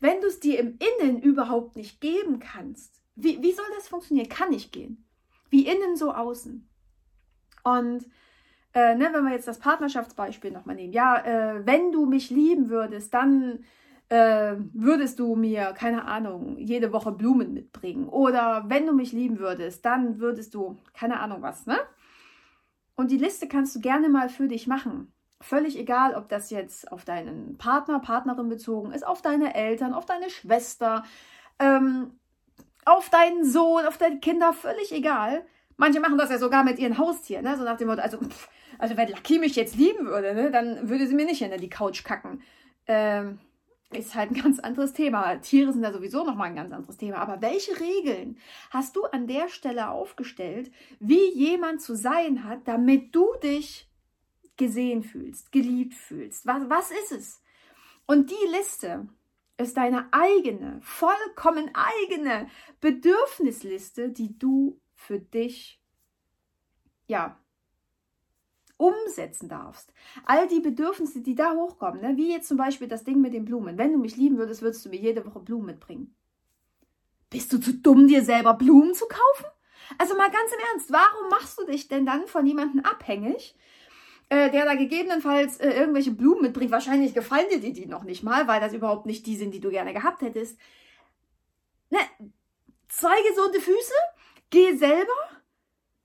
wenn 0.00 0.20
du 0.20 0.28
es 0.28 0.38
dir 0.38 0.60
im 0.60 0.78
Innen 0.78 1.20
überhaupt 1.20 1.74
nicht 1.74 2.00
geben 2.00 2.38
kannst? 2.38 3.02
Wie, 3.16 3.42
wie 3.42 3.52
soll 3.52 3.64
das 3.74 3.88
funktionieren? 3.88 4.28
Kann 4.28 4.50
nicht 4.50 4.72
gehen. 4.72 5.04
Wie 5.50 5.66
innen, 5.66 5.96
so 5.96 6.12
außen. 6.12 6.68
Und 7.64 8.06
äh, 8.72 8.94
ne, 8.94 9.08
wenn 9.12 9.24
wir 9.24 9.32
jetzt 9.32 9.48
das 9.48 9.58
Partnerschaftsbeispiel 9.58 10.52
nochmal 10.52 10.76
nehmen, 10.76 10.92
ja, 10.92 11.16
äh, 11.24 11.66
wenn 11.66 11.90
du 11.90 12.06
mich 12.06 12.30
lieben 12.30 12.68
würdest, 12.68 13.12
dann 13.12 13.64
äh, 14.10 14.54
würdest 14.72 15.18
du 15.18 15.34
mir, 15.34 15.72
keine 15.72 16.04
Ahnung, 16.04 16.56
jede 16.58 16.92
Woche 16.92 17.10
Blumen 17.10 17.52
mitbringen. 17.52 18.08
Oder 18.08 18.64
wenn 18.68 18.86
du 18.86 18.92
mich 18.92 19.10
lieben 19.10 19.40
würdest, 19.40 19.84
dann 19.84 20.20
würdest 20.20 20.54
du, 20.54 20.76
keine 20.94 21.18
Ahnung 21.18 21.42
was, 21.42 21.66
ne? 21.66 21.78
Und 22.94 23.10
die 23.10 23.18
Liste 23.18 23.48
kannst 23.48 23.74
du 23.74 23.80
gerne 23.80 24.08
mal 24.08 24.28
für 24.28 24.46
dich 24.46 24.68
machen. 24.68 25.12
Völlig 25.40 25.78
egal, 25.78 26.14
ob 26.14 26.28
das 26.28 26.50
jetzt 26.50 26.90
auf 26.90 27.04
deinen 27.04 27.58
Partner, 27.58 28.00
Partnerin 28.00 28.48
bezogen 28.48 28.92
ist, 28.92 29.06
auf 29.06 29.22
deine 29.22 29.54
Eltern, 29.54 29.94
auf 29.94 30.04
deine 30.04 30.30
Schwester, 30.30 31.04
ähm, 31.60 32.18
auf 32.84 33.08
deinen 33.10 33.44
Sohn, 33.44 33.86
auf 33.86 33.98
deine 33.98 34.18
Kinder, 34.18 34.52
völlig 34.52 34.92
egal. 34.92 35.44
Manche 35.76 36.00
machen 36.00 36.18
das 36.18 36.30
ja 36.30 36.38
sogar 36.38 36.64
mit 36.64 36.78
ihren 36.80 36.98
Haustieren, 36.98 37.44
ne? 37.44 37.56
so 37.56 37.62
nach 37.62 37.76
dem 37.76 37.86
Motto, 37.86 38.02
also, 38.02 38.18
pff, 38.18 38.48
also 38.78 38.96
wenn 38.96 39.08
Lucky 39.08 39.38
mich 39.38 39.54
jetzt 39.54 39.76
lieben 39.76 40.06
würde, 40.06 40.34
ne? 40.34 40.50
dann 40.50 40.88
würde 40.88 41.06
sie 41.06 41.14
mir 41.14 41.26
nicht 41.26 41.38
hinter 41.38 41.58
die 41.58 41.70
Couch 41.70 42.02
kacken. 42.02 42.42
Ähm, 42.88 43.38
ist 43.90 44.14
halt 44.14 44.30
ein 44.30 44.42
ganz 44.42 44.58
anderes 44.58 44.92
Thema. 44.92 45.36
Tiere 45.36 45.72
sind 45.72 45.82
da 45.82 45.92
sowieso 45.92 46.24
nochmal 46.24 46.48
ein 46.48 46.56
ganz 46.56 46.72
anderes 46.72 46.96
Thema. 46.96 47.18
Aber 47.18 47.40
welche 47.40 47.78
Regeln 47.80 48.36
hast 48.70 48.96
du 48.96 49.04
an 49.04 49.26
der 49.26 49.48
Stelle 49.48 49.90
aufgestellt, 49.90 50.70
wie 51.00 51.32
jemand 51.32 51.80
zu 51.80 51.94
sein 51.94 52.44
hat, 52.44 52.66
damit 52.66 53.14
du 53.14 53.26
dich 53.42 53.87
gesehen 54.58 55.02
fühlst, 55.02 55.50
geliebt 55.52 55.94
fühlst? 55.94 56.46
Was, 56.46 56.68
was 56.68 56.90
ist 56.90 57.12
es? 57.12 57.42
Und 58.06 58.30
die 58.30 58.56
Liste 58.56 59.08
ist 59.56 59.76
deine 59.76 60.08
eigene, 60.12 60.78
vollkommen 60.82 61.70
eigene 61.74 62.48
Bedürfnisliste, 62.80 64.10
die 64.10 64.38
du 64.38 64.80
für 64.94 65.18
dich, 65.18 65.80
ja, 67.06 67.38
umsetzen 68.76 69.48
darfst. 69.48 69.92
All 70.24 70.46
die 70.46 70.60
Bedürfnisse, 70.60 71.20
die 71.20 71.34
da 71.34 71.52
hochkommen, 71.52 72.00
ne? 72.00 72.16
wie 72.16 72.30
jetzt 72.30 72.48
zum 72.48 72.56
Beispiel 72.56 72.88
das 72.88 73.04
Ding 73.04 73.20
mit 73.20 73.34
den 73.34 73.44
Blumen. 73.44 73.76
Wenn 73.76 73.92
du 73.92 73.98
mich 73.98 74.16
lieben 74.16 74.38
würdest, 74.38 74.62
würdest 74.62 74.84
du 74.86 74.88
mir 74.88 75.00
jede 75.00 75.26
Woche 75.26 75.40
Blumen 75.40 75.66
mitbringen. 75.66 76.14
Bist 77.28 77.52
du 77.52 77.58
zu 77.58 77.74
dumm, 77.74 78.06
dir 78.06 78.24
selber 78.24 78.54
Blumen 78.54 78.94
zu 78.94 79.06
kaufen? 79.06 79.46
Also 79.98 80.16
mal 80.16 80.30
ganz 80.30 80.52
im 80.52 80.60
Ernst, 80.72 80.92
warum 80.92 81.28
machst 81.28 81.58
du 81.58 81.66
dich 81.66 81.88
denn 81.88 82.06
dann 82.06 82.26
von 82.26 82.46
jemandem 82.46 82.84
abhängig, 82.84 83.56
äh, 84.28 84.50
der 84.50 84.64
da 84.64 84.74
gegebenenfalls 84.74 85.58
äh, 85.58 85.70
irgendwelche 85.70 86.10
Blumen 86.12 86.42
mitbringt? 86.42 86.70
Wahrscheinlich 86.70 87.14
gefallen 87.14 87.48
dir 87.50 87.60
die, 87.60 87.72
die 87.72 87.86
noch 87.86 88.04
nicht 88.04 88.22
mal, 88.22 88.48
weil 88.48 88.60
das 88.60 88.72
überhaupt 88.72 89.06
nicht 89.06 89.26
die 89.26 89.36
sind, 89.36 89.52
die 89.52 89.60
du 89.60 89.70
gerne 89.70 89.92
gehabt 89.92 90.22
hättest. 90.22 90.58
Ne? 91.90 91.98
Zwei 92.88 93.16
gesunde 93.28 93.60
Füße, 93.60 93.94
geh 94.50 94.76
selber, 94.76 95.12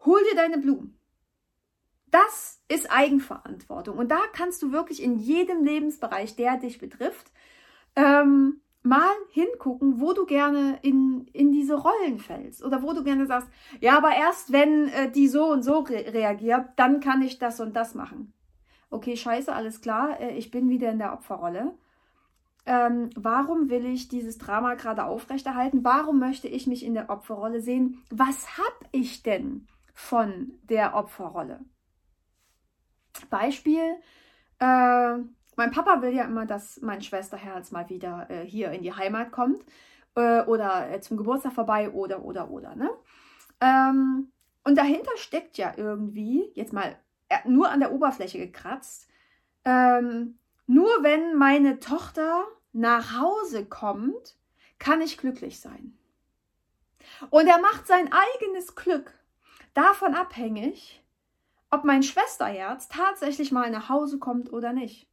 hol 0.06 0.20
dir 0.30 0.36
deine 0.36 0.58
Blumen. 0.58 1.00
Das 2.12 2.62
ist 2.68 2.92
Eigenverantwortung. 2.92 3.98
Und 3.98 4.10
da 4.10 4.20
kannst 4.34 4.62
du 4.62 4.72
wirklich 4.72 5.02
in 5.02 5.18
jedem 5.18 5.64
Lebensbereich, 5.64 6.36
der 6.36 6.58
dich 6.58 6.78
betrifft, 6.78 7.32
ähm, 7.96 8.62
mal 8.84 9.12
hingucken, 9.32 10.00
wo 10.02 10.14
du 10.14 10.26
gerne 10.26 10.78
in, 10.82 11.26
in 11.34 11.52
diese 11.52 11.76
Rollen 11.76 12.20
fällst 12.20 12.64
oder 12.64 12.84
wo 12.84 12.94
du 12.94 13.04
gerne 13.04 13.26
sagst, 13.26 13.48
ja, 13.80 13.98
aber 13.98 14.14
erst 14.16 14.52
wenn 14.52 14.90
äh, 14.90 15.10
die 15.10 15.30
so 15.30 15.46
und 15.46 15.64
so 15.64 15.80
re 15.80 16.14
reagiert, 16.14 16.68
dann 16.76 17.00
kann 17.00 17.22
ich 17.22 17.40
das 17.40 17.60
und 17.60 17.76
das 17.76 17.96
machen. 17.96 18.34
Okay, 18.90 19.16
scheiße, 19.16 19.54
alles 19.54 19.82
klar, 19.82 20.20
äh, 20.20 20.36
ich 20.36 20.52
bin 20.52 20.70
wieder 20.70 20.92
in 20.92 21.00
der 21.00 21.14
Opferrolle. 21.14 21.74
Ähm, 22.66 23.10
warum 23.16 23.70
will 23.70 23.86
ich 23.86 24.08
dieses 24.08 24.38
Drama 24.38 24.76
gerade 24.76 25.06
aufrechterhalten? 25.06 25.84
Warum 25.84 26.20
möchte 26.20 26.48
ich 26.48 26.68
mich 26.68 26.86
in 26.86 26.94
der 26.94 27.10
Opferrolle 27.10 27.62
sehen? 27.62 28.04
Was 28.10 28.58
habe 28.58 28.86
ich 28.92 29.24
denn 29.24 29.68
von 29.94 30.54
der 30.64 30.96
Opferrolle? 30.96 31.60
Beispiel, 33.30 33.96
äh, 34.60 35.18
mein 35.56 35.72
Papa 35.72 36.02
will 36.02 36.14
ja 36.14 36.26
immer, 36.26 36.46
dass 36.46 36.82
mein 36.82 37.02
Schwesterherz 37.02 37.72
mal 37.72 37.90
wieder 37.90 38.30
äh, 38.30 38.46
hier 38.46 38.72
in 38.72 38.84
die 38.84 38.94
Heimat 38.94 39.32
kommt 39.32 39.64
äh, 40.16 40.42
oder 40.44 40.92
äh, 40.92 41.02
zum 41.02 41.18
Geburtstag 41.18 41.54
vorbei 41.54 41.90
oder, 41.90 42.24
oder, 42.24 42.50
oder. 42.50 42.76
Ne? 42.76 42.90
Ähm, 43.62 44.32
und 44.64 44.78
dahinter 44.78 45.12
steckt 45.18 45.58
ja 45.58 45.74
irgendwie, 45.76 46.52
jetzt 46.56 46.74
mal 46.74 46.98
äh, 47.30 47.38
nur 47.48 47.70
an 47.70 47.80
der 47.80 47.92
Oberfläche 47.92 48.38
gekratzt, 48.38 49.10
ähm, 49.66 50.38
nur 50.66 50.90
wenn 51.02 51.36
meine 51.36 51.80
Tochter 51.80 52.46
nach 52.72 53.20
Hause 53.20 53.66
kommt, 53.66 54.38
kann 54.80 55.02
ich 55.02 55.18
glücklich 55.18 55.60
sein. 55.60 55.98
Und 57.30 57.48
er 57.48 57.60
macht 57.60 57.88
sein 57.88 58.10
eigenes 58.12 58.76
Glück 58.76 59.14
davon 59.74 60.16
abhängig, 60.16 61.04
ob 61.70 61.84
mein 61.84 62.04
Schwesterherz 62.04 62.88
tatsächlich 62.88 63.52
mal 63.52 63.70
nach 63.72 63.90
Hause 63.90 64.20
kommt 64.20 64.52
oder 64.54 64.74
nicht. 64.74 65.08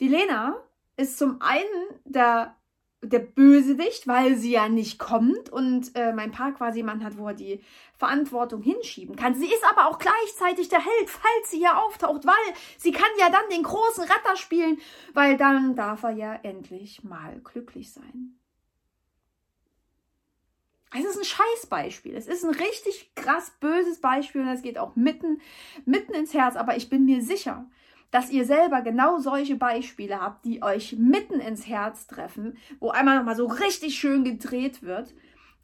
Die 0.00 0.08
Lena 0.08 0.56
ist 0.96 1.18
zum 1.18 1.40
einen 1.40 2.00
der, 2.04 2.56
der 3.02 3.18
Bösewicht, 3.18 4.06
weil 4.06 4.36
sie 4.36 4.52
ja 4.52 4.68
nicht 4.68 4.98
kommt 4.98 5.50
und 5.50 5.94
äh, 5.96 6.12
mein 6.12 6.30
Paar 6.30 6.52
quasi 6.52 6.78
jemand 6.78 7.02
hat, 7.02 7.16
wo 7.16 7.28
er 7.28 7.34
die 7.34 7.60
Verantwortung 7.96 8.62
hinschieben 8.62 9.16
kann. 9.16 9.34
Sie 9.34 9.46
ist 9.46 9.64
aber 9.70 9.88
auch 9.88 9.98
gleichzeitig 9.98 10.68
der 10.68 10.84
Held, 10.84 11.10
falls 11.10 11.50
sie 11.50 11.58
hier 11.58 11.78
auftaucht, 11.78 12.26
weil 12.26 12.54
sie 12.78 12.92
kann 12.92 13.10
ja 13.18 13.30
dann 13.30 13.48
den 13.50 13.62
großen 13.62 14.04
Retter 14.04 14.36
spielen, 14.36 14.78
weil 15.14 15.36
dann 15.36 15.74
darf 15.74 16.02
er 16.02 16.10
ja 16.10 16.34
endlich 16.42 17.04
mal 17.04 17.40
glücklich 17.42 17.92
sein. 17.92 18.38
Es 20.94 21.04
ist 21.06 21.16
ein 21.16 21.24
Scheißbeispiel. 21.24 22.14
Es 22.14 22.26
ist 22.26 22.44
ein 22.44 22.54
richtig 22.54 23.14
krass 23.14 23.52
böses 23.60 24.00
Beispiel 24.00 24.42
und 24.42 24.48
es 24.48 24.62
geht 24.62 24.78
auch 24.78 24.94
mitten, 24.94 25.40
mitten 25.86 26.12
ins 26.12 26.34
Herz. 26.34 26.56
Aber 26.56 26.76
ich 26.76 26.90
bin 26.90 27.06
mir 27.06 27.22
sicher, 27.22 27.66
dass 28.12 28.30
ihr 28.30 28.44
selber 28.44 28.82
genau 28.82 29.18
solche 29.18 29.56
Beispiele 29.56 30.20
habt, 30.20 30.44
die 30.44 30.62
euch 30.62 30.96
mitten 30.98 31.40
ins 31.40 31.66
Herz 31.66 32.06
treffen, 32.06 32.58
wo 32.78 32.90
einmal 32.90 33.16
nochmal 33.16 33.36
so 33.36 33.46
richtig 33.46 33.98
schön 33.98 34.22
gedreht 34.22 34.82
wird. 34.82 35.14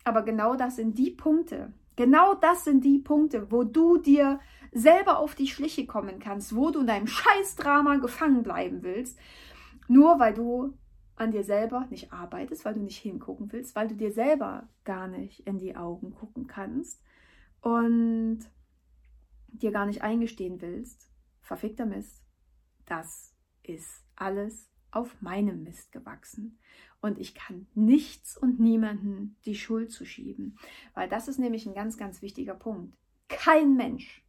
Aber 0.03 0.23
genau 0.23 0.57
das 0.57 0.77
sind 0.77 0.97
die 0.99 1.11
Punkte. 1.11 1.75
Genau 1.95 2.35
das 2.35 2.65
sind 2.65 2.85
die 2.85 3.01
Punkte, 3.01 3.53
wo 3.53 3.65
du 3.65 3.99
dir 3.99 4.41
selber 4.73 5.19
auf 5.19 5.35
die 5.35 5.47
Schliche 5.47 5.87
kommen 5.87 6.21
kannst, 6.21 6.57
wo 6.57 6.71
du 6.71 6.81
in 6.81 6.87
deinem 6.87 7.07
Scheißdrama 7.07 7.97
gefangen 7.97 8.43
bleiben 8.43 8.83
willst, 8.83 9.19
nur 9.87 10.19
weil 10.19 10.33
du 10.33 10.73
an 11.17 11.33
dir 11.33 11.45
selber 11.45 11.87
nicht 11.91 12.13
arbeitest, 12.15 12.65
weil 12.65 12.75
du 12.75 12.81
nicht 12.81 12.99
hingucken 12.99 13.53
willst, 13.53 13.77
weil 13.77 13.89
du 13.89 13.95
dir 13.95 14.13
selber 14.13 14.69
gar 14.85 15.07
nicht 15.07 15.47
in 15.47 15.59
die 15.59 15.77
Augen 15.77 16.15
gucken 16.15 16.47
kannst 16.47 17.03
und 17.61 18.41
dir 19.49 19.71
gar 19.71 19.85
nicht 19.85 20.01
eingestehen 20.01 20.63
willst, 20.63 21.11
verfickter 21.43 21.85
Mist, 21.85 22.28
das 22.89 23.35
ist 23.63 24.05
alles 24.17 24.71
auf 24.91 25.21
meinem 25.21 25.63
Mist 25.63 25.93
gewachsen. 25.93 26.59
Und 27.01 27.19
ich 27.19 27.35
kann 27.35 27.69
nichts 27.75 28.37
und 28.37 28.59
niemanden 28.59 29.37
die 29.45 29.55
Schuld 29.55 29.93
zuschieben, 29.93 30.59
weil 30.95 31.09
das 31.09 31.29
ist 31.29 31.39
nämlich 31.39 31.67
ein 31.67 31.75
ganz, 31.75 31.97
ganz 31.97 32.23
wichtiger 32.23 32.55
Punkt. 32.55 32.97
Kein 33.29 33.77
Mensch 33.77 34.25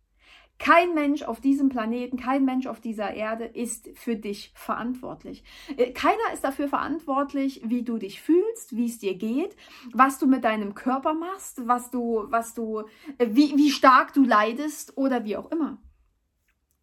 kein 0.60 0.94
Mensch 0.94 1.24
auf 1.24 1.39
diesem 1.39 1.70
Planeten, 1.70 2.18
kein 2.18 2.44
Mensch 2.44 2.68
auf 2.68 2.82
dieser 2.82 3.13
Erde 3.13 3.46
ist 3.46 3.89
für 3.96 4.18
dich 4.18 4.51
verantwortlich. 4.56 5.44
Äh, 5.78 5.92
keiner 5.92 6.34
ist 6.34 6.44
dafür 6.44 6.68
verantwortlich, 6.68 7.62
wie 7.63 7.84
du 7.84 7.98
dich 7.98 8.22
fühlst, 8.22 8.75
wie 8.75 8.86
es 8.86 9.00
dir 9.00 9.16
geht, 9.16 9.56
was 9.94 10.20
du 10.20 10.28
mit 10.28 10.44
deinem 10.44 10.75
Körper 10.75 11.13
machst, 11.13 11.66
was 11.66 11.89
du, 11.89 12.25
was 12.28 12.54
du, 12.54 12.82
äh, 13.18 13.28
wie, 13.30 13.58
wie 13.58 13.72
stark 13.72 14.13
du 14.13 14.24
leidest 14.24 14.98
oder 14.98 15.24
wie 15.24 15.38
auch 15.38 15.50
immer. 15.50 15.82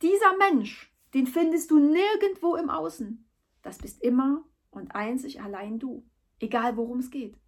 Dieser 0.00 0.37
Mensch, 0.38 0.90
den 1.16 1.26
findest 1.26 1.70
du 1.70 1.78
nirgendwo 1.78 2.56
im 2.56 2.68
Außen. 2.68 3.26
Das 3.62 3.78
bist 3.78 4.02
immer 4.02 4.44
und 4.68 4.94
einzig 4.94 5.40
allein 5.40 5.78
du. 5.78 6.06
Egal 6.40 6.76
worum 6.76 6.99
es 6.99 7.11
geht. 7.11 7.40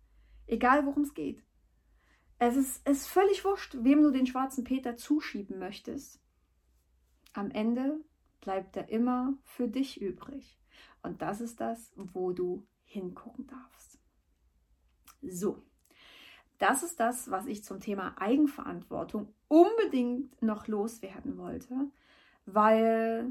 Egal 0.47 0.87
worum 0.87 1.03
es 1.03 1.13
geht. 1.13 1.45
Es 2.39 2.57
ist, 2.57 2.89
ist 2.89 3.07
völlig 3.07 3.45
wurscht, 3.45 3.77
wem 3.83 4.03
du 4.03 4.11
den 4.11 4.27
schwarzen 4.27 4.65
Peter 4.65 4.97
zuschieben 4.97 5.59
möchtest. 5.59 6.19
Am 7.35 7.51
Ende 7.51 8.01
bleibt 8.41 8.75
er 8.75 8.89
immer 8.89 9.37
für 9.43 9.69
dich 9.69 10.01
übrig. 10.01 10.59
Und 11.03 11.21
das 11.21 11.43
ist 11.43 11.61
das, 11.61 11.93
wo 11.95 12.33
du 12.33 12.67
hingucken 12.85 13.49
darfst. 13.49 13.99
So, 15.21 15.63
das 16.57 16.83
ist 16.83 16.99
das, 17.01 17.31
was 17.31 17.45
ich 17.45 17.65
zum 17.65 17.81
Thema 17.81 18.17
Eigenverantwortung 18.17 19.35
unbedingt 19.49 20.41
noch 20.41 20.69
loswerden 20.69 21.37
wollte, 21.37 21.91
weil 22.47 23.31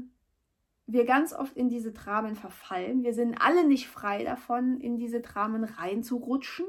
wir 0.88 1.04
ganz 1.04 1.32
oft 1.32 1.56
in 1.56 1.68
diese 1.68 1.92
Dramen 1.92 2.34
verfallen. 2.34 3.04
Wir 3.04 3.14
sind 3.14 3.40
alle 3.40 3.64
nicht 3.64 3.88
frei 3.88 4.24
davon, 4.24 4.80
in 4.80 4.96
diese 4.96 5.20
Dramen 5.20 5.62
reinzurutschen 5.62 6.66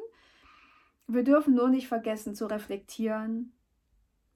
wir 1.09 1.23
dürfen 1.23 1.55
nur 1.55 1.69
nicht 1.69 1.87
vergessen 1.87 2.35
zu 2.35 2.45
reflektieren, 2.45 3.53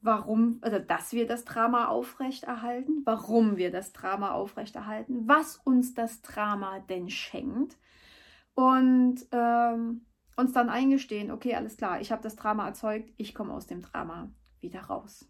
warum, 0.02 0.58
also 0.62 0.80
dass 0.80 1.14
wir 1.14 1.28
das 1.28 1.46
Drama 1.46 1.88
aufrechterhalten, 1.88 3.04
warum 3.06 3.58
wir 3.58 3.72
das 3.72 3.94
Drama 3.94 4.32
aufrechterhalten, 4.32 5.28
was 5.28 5.58
uns 5.58 5.94
das 5.94 6.22
Drama 6.22 6.80
denn 6.80 7.10
schenkt 7.10 7.78
und 8.56 9.26
ähm, 9.32 10.06
uns 10.36 10.52
dann 10.54 10.70
eingestehen, 10.70 11.32
okay, 11.32 11.56
alles 11.56 11.78
klar, 11.78 12.02
ich 12.02 12.12
habe 12.12 12.24
das 12.24 12.36
Drama 12.36 12.66
erzeugt, 12.68 13.14
ich 13.18 13.36
komme 13.36 13.54
aus 13.54 13.68
dem 13.68 13.84
Drama 13.84 14.32
wieder 14.60 14.82
raus. 14.82 15.28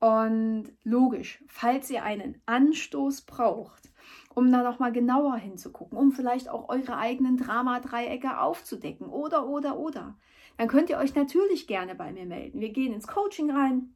Und 0.00 0.72
logisch, 0.84 1.42
falls 1.48 1.90
ihr 1.90 2.04
einen 2.04 2.40
Anstoß 2.46 3.22
braucht, 3.22 3.90
um 4.34 4.50
da 4.52 4.62
nochmal 4.62 4.92
genauer 4.92 5.36
hinzugucken, 5.36 5.98
um 5.98 6.12
vielleicht 6.12 6.48
auch 6.48 6.68
eure 6.68 6.96
eigenen 6.96 7.36
Drama-Dreiecke 7.36 8.38
aufzudecken 8.40 9.08
oder, 9.08 9.48
oder, 9.48 9.76
oder, 9.76 10.16
dann 10.56 10.68
könnt 10.68 10.90
ihr 10.90 10.98
euch 10.98 11.14
natürlich 11.14 11.66
gerne 11.66 11.96
bei 11.96 12.12
mir 12.12 12.26
melden. 12.26 12.60
Wir 12.60 12.70
gehen 12.70 12.92
ins 12.92 13.08
Coaching 13.08 13.50
rein. 13.50 13.94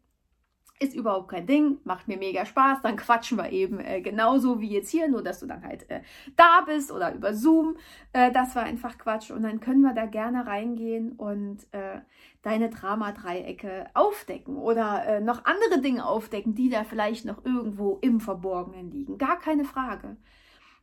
Ist 0.83 0.97
überhaupt 0.97 1.29
kein 1.29 1.47
Ding, 1.47 1.79
macht 1.85 2.09
mir 2.09 2.17
mega 2.17 2.45
Spaß. 2.45 2.83
Dann 2.83 2.97
quatschen 2.97 3.39
wir 3.39 3.51
eben 3.51 3.79
äh, 3.79 4.01
genauso 4.01 4.61
wie 4.61 4.71
jetzt 4.71 4.91
hier, 4.91 5.09
nur 5.09 5.23
dass 5.23 5.39
du 5.39 5.47
dann 5.47 5.63
halt 5.63 5.89
äh, 5.89 6.01
da 6.35 6.63
bist 6.67 6.91
oder 6.91 7.15
über 7.15 7.35
Zoom. 7.35 7.77
Äh, 8.13 8.33
das 8.33 8.57
war 8.57 8.65
einfach 8.65 8.99
Quatsch. 8.99 9.31
Und 9.31 9.43
dann 9.43 9.61
können 9.61 9.83
wir 9.83 9.95
da 9.95 10.07
gerne 10.07 10.45
reingehen 10.45 11.13
und 11.13 11.59
äh, 11.71 12.01
deine 12.43 12.69
Drama-Dreiecke 12.69 13.87
aufdecken 13.95 14.57
oder 14.57 15.07
äh, 15.07 15.21
noch 15.21 15.45
andere 15.45 15.81
Dinge 15.81 16.05
aufdecken, 16.05 16.57
die 16.57 16.69
da 16.69 16.83
vielleicht 16.83 17.25
noch 17.25 17.45
irgendwo 17.45 17.99
im 18.01 18.19
Verborgenen 18.19 18.91
liegen. 18.91 19.19
Gar 19.19 19.39
keine 19.39 19.65
Frage. 19.65 20.17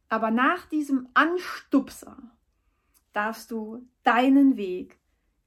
Aber 0.07 0.31
nach 0.31 0.65
diesem 0.67 1.09
Anstupser 1.13 2.17
darfst 3.11 3.51
du 3.51 3.85
deinen 4.03 4.55
Weg 4.55 4.97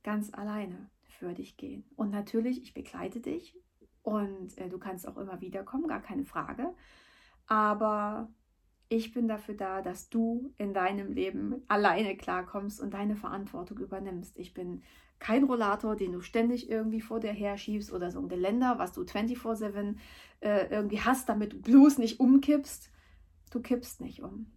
ganz 0.03 0.33
alleine 0.35 0.91
für 1.09 1.33
dich 1.33 1.57
gehen. 1.57 1.85
Und 1.97 2.11
natürlich, 2.11 2.61
ich 2.61 2.75
begleite 2.75 3.21
dich 3.21 3.57
und 4.03 4.57
äh, 4.59 4.69
du 4.69 4.79
kannst 4.79 5.07
auch 5.07 5.17
immer 5.17 5.41
wieder 5.41 5.63
kommen, 5.63 5.89
gar 5.89 6.03
keine 6.03 6.25
Frage. 6.25 6.75
Aber 7.47 8.29
ich 8.89 9.13
bin 9.13 9.29
dafür 9.29 9.55
da, 9.55 9.81
dass 9.81 10.11
du 10.11 10.53
in 10.59 10.75
deinem 10.75 11.13
Leben 11.13 11.63
alleine 11.69 12.17
klarkommst 12.17 12.81
und 12.81 12.93
deine 12.93 13.17
Verantwortung 13.17 13.79
übernimmst. 13.79 14.39
Ich 14.39 14.53
bin 14.53 14.83
kein 15.19 15.45
Rollator, 15.45 15.97
den 15.97 16.13
du 16.13 16.21
ständig 16.21 16.69
irgendwie 16.69 17.01
vor 17.01 17.21
dir 17.21 17.33
her 17.33 17.57
schiebst 17.57 17.93
oder 17.93 18.11
so 18.11 18.19
ein 18.19 18.29
Geländer, 18.29 18.79
was 18.79 18.93
du 18.93 19.03
24-7 19.03 19.97
äh, 20.41 20.67
irgendwie 20.69 21.01
hast, 21.01 21.29
damit 21.29 21.53
du 21.53 21.61
bloß 21.61 21.99
nicht 21.99 22.21
umkippst. 22.21 22.91
Du 23.51 23.61
kippst 23.61 24.01
nicht 24.01 24.23
um. 24.23 24.53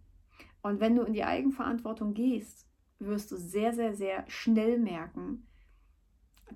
Und 0.62 0.80
wenn 0.80 0.96
du 0.96 1.02
in 1.02 1.12
die 1.12 1.24
Eigenverantwortung 1.24 2.14
gehst, 2.14 2.66
wirst 2.98 3.30
du 3.30 3.36
sehr, 3.36 3.72
sehr, 3.72 3.94
sehr 3.94 4.24
schnell 4.28 4.78
merken, 4.78 5.46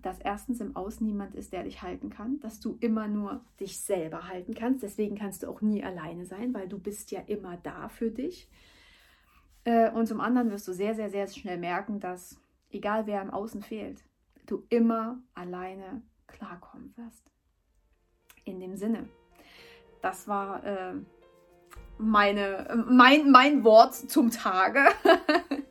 dass 0.02 0.20
erstens 0.20 0.60
im 0.60 0.76
Außen 0.76 1.06
niemand 1.06 1.34
ist, 1.34 1.52
der 1.52 1.64
dich 1.64 1.82
halten 1.82 2.10
kann, 2.10 2.40
dass 2.40 2.60
du 2.60 2.76
immer 2.80 3.08
nur 3.08 3.44
dich 3.58 3.80
selber 3.80 4.28
halten 4.28 4.54
kannst. 4.54 4.82
Deswegen 4.82 5.16
kannst 5.16 5.42
du 5.42 5.48
auch 5.48 5.60
nie 5.60 5.82
alleine 5.82 6.24
sein, 6.24 6.54
weil 6.54 6.68
du 6.68 6.78
bist 6.78 7.10
ja 7.10 7.20
immer 7.20 7.56
da 7.56 7.88
für 7.88 8.10
dich. 8.10 8.48
Äh, 9.64 9.90
und 9.90 10.06
zum 10.06 10.20
anderen 10.20 10.50
wirst 10.50 10.68
du 10.68 10.72
sehr, 10.72 10.94
sehr, 10.94 11.10
sehr 11.10 11.26
schnell 11.26 11.58
merken, 11.58 12.00
dass 12.00 12.40
egal 12.70 13.06
wer 13.06 13.20
im 13.20 13.30
Außen 13.30 13.62
fehlt, 13.62 14.04
du 14.46 14.64
immer 14.68 15.18
alleine 15.34 16.02
klarkommen 16.26 16.94
wirst. 16.96 17.30
In 18.44 18.60
dem 18.60 18.76
Sinne, 18.76 19.08
das 20.02 20.28
war 20.28 20.64
äh, 20.64 20.94
meine, 21.98 22.84
mein, 22.88 23.30
mein 23.30 23.64
Wort 23.64 23.94
zum 23.94 24.30
Tage. 24.30 24.84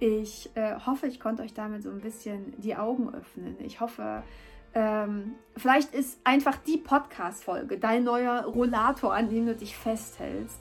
Ich 0.00 0.50
äh, 0.54 0.76
hoffe, 0.86 1.06
ich 1.06 1.18
konnte 1.18 1.42
euch 1.42 1.54
damit 1.54 1.82
so 1.82 1.90
ein 1.90 2.00
bisschen 2.00 2.54
die 2.60 2.76
Augen 2.76 3.12
öffnen. 3.12 3.56
Ich 3.60 3.80
hoffe, 3.80 4.22
ähm, 4.74 5.34
vielleicht 5.56 5.92
ist 5.94 6.20
einfach 6.24 6.56
die 6.58 6.76
Podcast-Folge 6.76 7.78
dein 7.78 8.04
neuer 8.04 8.44
Rollator, 8.44 9.12
an 9.12 9.28
dem 9.28 9.46
du 9.46 9.54
dich 9.54 9.76
festhältst. 9.76 10.60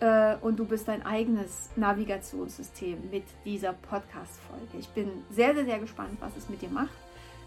Äh, 0.00 0.36
und 0.42 0.60
du 0.60 0.64
bist 0.64 0.86
dein 0.86 1.04
eigenes 1.04 1.70
Navigationssystem 1.74 3.10
mit 3.10 3.24
dieser 3.44 3.72
Podcast-Folge. 3.72 4.78
Ich 4.78 4.88
bin 4.90 5.10
sehr, 5.30 5.54
sehr, 5.54 5.64
sehr 5.64 5.80
gespannt, 5.80 6.16
was 6.20 6.36
es 6.36 6.48
mit 6.48 6.62
dir 6.62 6.70
macht. 6.70 6.90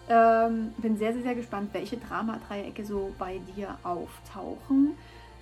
Ähm, 0.10 0.74
bin 0.80 0.98
sehr, 0.98 1.13
sehr, 1.13 1.22
sehr 1.22 1.36
gespannt, 1.36 1.70
welche 1.72 1.96
Dramadreiecke 1.96 2.84
so 2.84 3.13
bei 3.17 3.39
dir 3.56 3.78
auftauchen 3.84 4.98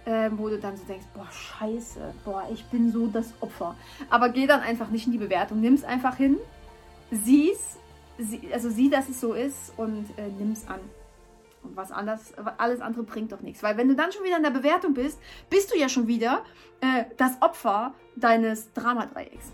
äh, 0.05 0.29
wo 0.35 0.49
du 0.49 0.59
dann 0.59 0.77
so 0.77 0.83
denkst, 0.85 1.05
boah, 1.13 1.27
scheiße, 1.31 2.13
boah, 2.25 2.47
ich 2.51 2.65
bin 2.65 2.91
so 2.91 3.07
das 3.07 3.33
Opfer. 3.41 3.75
Aber 4.09 4.29
geh 4.29 4.47
dann 4.47 4.61
einfach 4.61 4.89
nicht 4.89 5.05
in 5.05 5.11
die 5.11 5.17
Bewertung, 5.17 5.59
nimm 5.59 5.73
es 5.73 5.83
einfach 5.83 6.15
hin, 6.15 6.37
sieh's, 7.11 7.77
sie, 8.17 8.41
also 8.53 8.69
sieh, 8.69 8.89
dass 8.89 9.09
es 9.09 9.19
so 9.19 9.33
ist 9.33 9.73
und 9.77 10.05
äh, 10.17 10.27
nimm 10.37 10.51
es 10.51 10.67
an. 10.67 10.79
Und 11.61 11.75
was 11.75 11.91
anders, 11.91 12.33
alles 12.57 12.79
andere 12.79 13.03
bringt 13.03 13.31
doch 13.33 13.41
nichts. 13.41 13.61
Weil 13.63 13.75
wenn 13.77 13.89
du 13.89 13.95
dann 13.95 14.11
schon 14.11 14.23
wieder 14.23 14.37
in 14.37 14.43
der 14.43 14.49
Bewertung 14.49 14.93
bist, 14.93 15.19
bist 15.49 15.71
du 15.73 15.77
ja 15.77 15.89
schon 15.89 16.07
wieder 16.07 16.43
äh, 16.79 17.03
das 17.17 17.41
Opfer 17.41 17.93
deines 18.15 18.71
Dramadreiecks. 18.73 19.51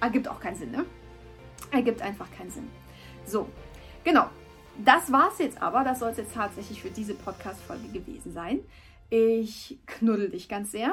Ergibt 0.00 0.28
auch 0.28 0.40
keinen 0.40 0.56
Sinn, 0.56 0.70
ne? 0.70 0.86
Ergibt 1.70 2.00
einfach 2.00 2.26
keinen 2.36 2.50
Sinn. 2.50 2.68
So, 3.26 3.48
genau. 4.04 4.26
Das 4.78 5.12
war's 5.12 5.38
jetzt 5.38 5.62
aber. 5.62 5.84
Das 5.84 6.00
soll 6.00 6.10
es 6.10 6.16
jetzt 6.16 6.34
tatsächlich 6.34 6.82
für 6.82 6.90
diese 6.90 7.14
Podcast-Folge 7.14 7.88
gewesen 7.88 8.32
sein. 8.32 8.60
Ich 9.16 9.78
knuddel 9.86 10.28
dich 10.28 10.48
ganz 10.48 10.72
sehr. 10.72 10.92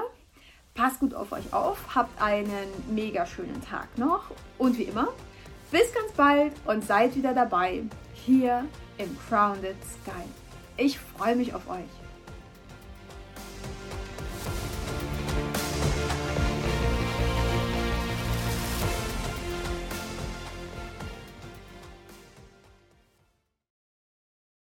Passt 0.75 0.99
gut 0.99 1.15
auf 1.15 1.31
euch 1.31 1.53
auf. 1.53 1.95
Habt 1.95 2.21
einen 2.21 2.67
mega 2.93 3.25
schönen 3.25 3.59
Tag 3.63 3.97
noch. 3.97 4.25
Und 4.59 4.77
wie 4.77 4.83
immer, 4.83 5.07
bis 5.71 5.91
ganz 5.91 6.11
bald 6.15 6.53
und 6.67 6.85
seid 6.85 7.15
wieder 7.15 7.33
dabei 7.33 7.81
hier 8.13 8.63
im 8.99 9.17
Crowned 9.27 9.75
Sky. 10.03 10.23
Ich 10.77 10.99
freue 10.99 11.35
mich 11.35 11.55
auf 11.55 11.67
euch. 11.67 12.00